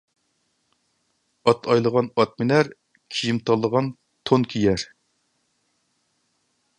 [1.49, 2.71] ئات ئايلىغان ئات مىنەر،
[3.17, 3.91] كىيىم تاللىغان
[4.31, 4.87] تون كىيەر.